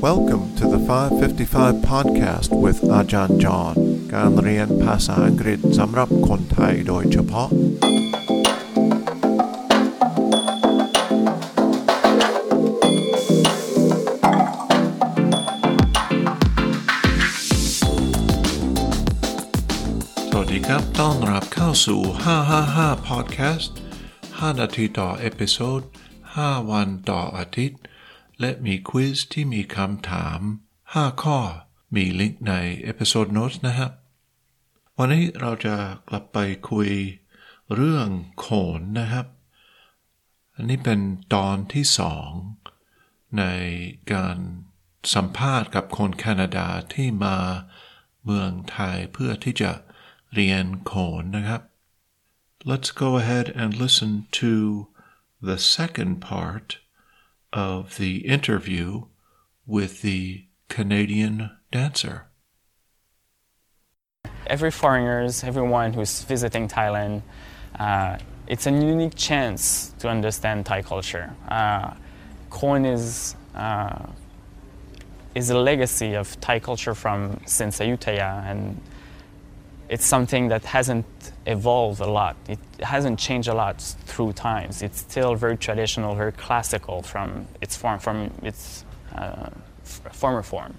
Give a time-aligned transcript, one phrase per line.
[0.00, 3.74] Welcome to the 555 podcast with อาจารย์จอห์น
[4.14, 7.48] การเรียนภาษาอังกฤษสำหรับคนไทยโดยเฉพาะ
[20.30, 22.00] สวัสดีครับ ต้อนรับเข้าสู่
[22.54, 23.70] 555 podcast
[24.18, 25.80] 5 นาทีต่อเอพิโซด
[26.26, 27.80] 5 วันต่ออาทิตย์
[28.40, 30.40] และมีควิสที่มีคำถาม
[30.82, 31.38] 5 ข้อ
[31.94, 33.92] มีลิงก์ในเอพิโซดโน้ตนะครับ
[34.96, 35.76] วันนี้เราจะ
[36.08, 36.38] กลับไป
[36.70, 36.90] คุย
[37.74, 38.46] เรื่องโข
[38.78, 39.26] นนะครับ
[40.54, 41.00] อันนี้เป็น
[41.34, 42.30] ตอนที่สอง
[43.38, 43.44] ใน
[44.12, 44.36] การ
[45.14, 47.38] สัมภาษณ์กับคนแคนาดาที่มา
[48.24, 49.70] เมืองไทยเพื่อที่จะ
[50.34, 51.62] เรียนโขนนะครับ
[52.70, 54.52] Let's go ahead and listen to
[55.48, 56.68] the second part
[57.52, 59.06] of the interview
[59.66, 62.28] with the Canadian dancer.
[64.48, 67.22] every foreigners, everyone who's visiting Thailand,
[67.78, 71.30] uh, it's a unique chance to understand Thai culture.
[71.48, 71.92] Uh,
[72.50, 74.06] Khon is uh,
[75.34, 78.80] is a legacy of Thai culture from since Ayutthaya, and
[79.88, 81.06] it's something that hasn't
[81.46, 82.36] evolved a lot.
[82.48, 84.82] It hasn't changed a lot through times.
[84.82, 89.50] It's still very traditional, very classical from its form, from its uh,
[89.84, 90.74] former form.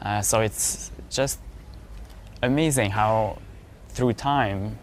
[0.00, 1.40] Uh, so it's just
[2.42, 3.38] amazing how
[3.88, 4.78] through time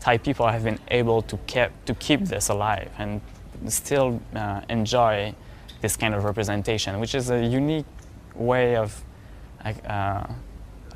[0.00, 3.20] Thai people have been able to keep to keep this alive and
[3.68, 5.34] still uh, enjoy
[5.80, 7.86] this kind of representation, which is a unique
[8.34, 9.02] way of
[9.64, 10.26] uh,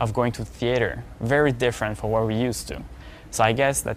[0.01, 2.83] of going to theater, very different from what we used to.
[3.31, 3.97] So I guess that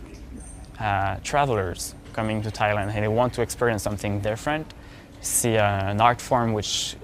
[0.79, 4.73] uh, travelers coming to Thailand and they want to experience something different,
[5.21, 6.95] see uh, an art form which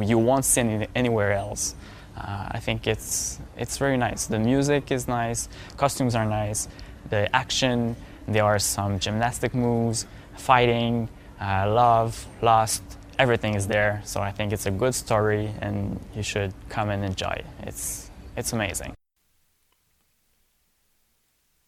[0.00, 1.74] you won't see any, anywhere else.
[2.16, 4.26] Uh, I think it's it's very nice.
[4.26, 6.68] The music is nice, costumes are nice,
[7.08, 7.96] the action.
[8.26, 11.08] There are some gymnastic moves, fighting,
[11.40, 12.82] uh, love, lust.
[13.18, 14.02] Everything is there.
[14.04, 17.42] So I think it's a good story, and you should come and enjoy.
[17.62, 18.92] It's it's amazing.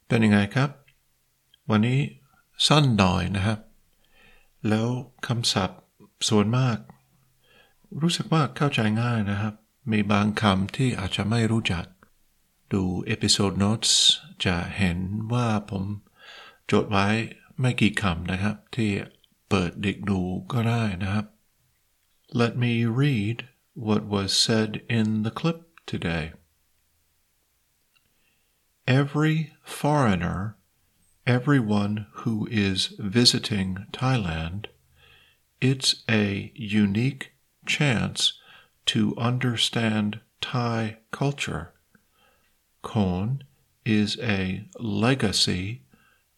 [0.09, 0.71] เป็นยังไงครับ
[1.71, 2.01] วันนี้
[2.67, 3.59] สั้นหน่อยนะครับ
[4.69, 4.89] แล้ว
[5.27, 5.81] คำศัพท์
[6.29, 6.77] ส่วนมาก
[8.03, 9.55] รู้สึกว่าเข้าใจง่ายนะครับ
[9.93, 11.87] มีบางคำที่อาจจะไม่รู้จัก
[12.73, 13.85] ดูเอพิโซดโน้ต
[14.45, 14.99] จะเห็น
[15.33, 15.85] ว่าผม
[16.71, 17.09] จดไว้
[17.61, 18.91] ไม่กี่คำนะครับ ที่
[19.49, 20.21] เปิดเด็กดู
[20.53, 21.27] ก็ได้นะครับ
[22.41, 23.39] Let me read
[23.87, 25.59] what was said in the clip
[25.93, 26.25] today.
[28.87, 30.57] Every foreigner,
[31.25, 34.67] everyone who is visiting Thailand,
[35.61, 37.33] it's a unique
[37.65, 38.41] chance
[38.87, 41.75] to understand Thai culture.
[42.83, 43.43] Khon
[43.85, 45.83] is a legacy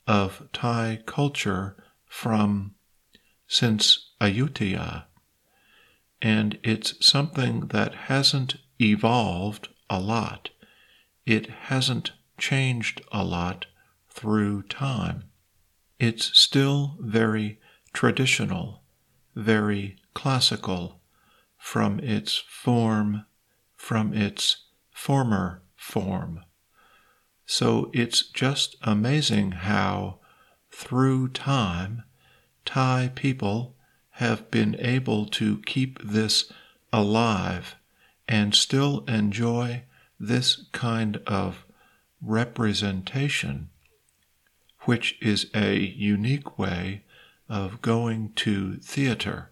[0.07, 2.75] of Thai culture from
[3.47, 5.05] since Ayutthaya,
[6.21, 10.51] and it's something that hasn't evolved a lot.
[11.25, 13.67] It hasn't changed a lot
[14.09, 15.25] through time.
[15.99, 17.61] It's still very
[17.93, 18.83] traditional,
[19.35, 21.01] very classical
[21.57, 23.25] from its form,
[23.77, 26.41] from its former form.
[27.47, 30.21] So it's just amazing how,
[30.71, 32.05] through time,
[32.65, 33.77] Thai people
[34.13, 36.51] have been able to keep this
[36.93, 37.77] alive
[38.27, 39.85] and still enjoy
[40.19, 41.67] this kind of
[42.25, 43.71] representation,
[44.81, 47.05] which is a unique way
[47.49, 49.51] of going to theater.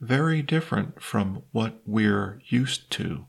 [0.00, 3.26] Very different from what we're used to.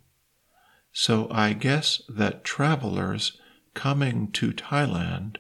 [0.91, 3.39] So I guess that travelers
[3.73, 5.38] coming to Thailand,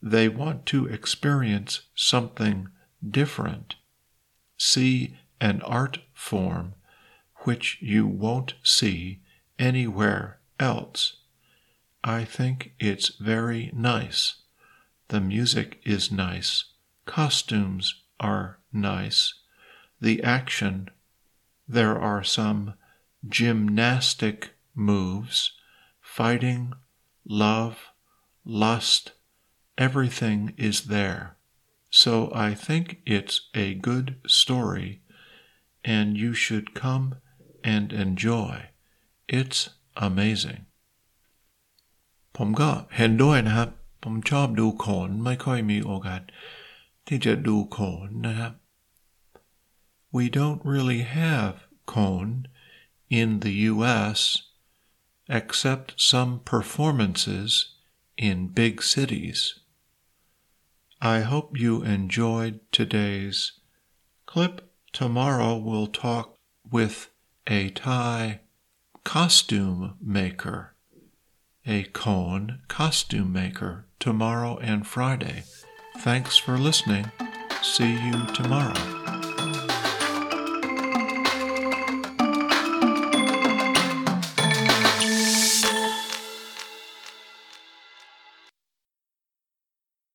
[0.00, 2.68] they want to experience something
[3.08, 3.76] different,
[4.56, 6.74] see an art form
[7.44, 9.20] which you won't see
[9.58, 11.16] anywhere else.
[12.04, 14.42] I think it's very nice.
[15.08, 16.64] The music is nice.
[17.06, 19.34] Costumes are nice.
[20.00, 20.88] The action,
[21.68, 22.74] there are some
[23.28, 25.52] gymnastic moves,
[26.00, 26.72] fighting,
[27.24, 27.90] love,
[28.44, 29.12] lust,
[29.78, 31.36] everything is there.
[31.90, 35.02] So I think it's a good story,
[35.84, 37.16] and you should come
[37.62, 38.70] and enjoy.
[39.28, 40.66] It's amazing.
[42.36, 43.70] ผมก็เห็นด้วยนะครับ
[44.04, 44.10] we
[50.28, 51.54] don't really have
[51.86, 52.46] Khon
[53.08, 54.42] in the US
[55.28, 57.76] except some performances
[58.16, 59.60] in big cities.
[61.00, 63.52] I hope you enjoyed today's
[64.26, 64.68] clip.
[64.92, 66.36] Tomorrow we'll talk
[66.68, 67.08] with
[67.46, 68.40] a Thai
[69.04, 70.74] costume maker
[71.66, 75.44] a Khon costume maker tomorrow and Friday.
[75.98, 77.10] Thanks for listening.
[77.62, 79.01] See you tomorrow.